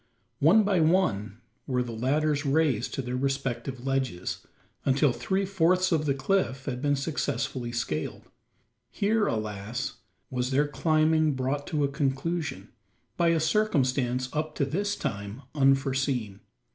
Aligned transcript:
One 0.39 0.63
by 0.63 0.79
one 0.79 1.41
were 1.67 1.83
the 1.83 1.91
ladders 1.91 2.43
raised 2.43 2.91
to 2.95 3.03
their 3.03 3.15
respective 3.15 3.85
ledges 3.85 4.39
until 4.83 5.13
three 5.13 5.45
fourths 5.45 5.91
of 5.91 6.07
the 6.07 6.15
cliff 6.15 6.65
had 6.65 6.81
been 6.81 6.95
successfully 6.95 7.71
scaled. 7.71 8.23
Here, 8.89 9.27
alas! 9.27 9.97
was 10.31 10.49
their 10.49 10.67
climbing 10.67 11.35
brought 11.35 11.67
to 11.67 11.83
a 11.83 11.87
conclusion, 11.87 12.69
by 13.15 13.27
a 13.27 13.39
circumstance 13.39 14.27
up 14.33 14.55
to 14.55 14.65
this 14.65 14.95
time 14.95 15.43
unforeseen. 15.53 16.39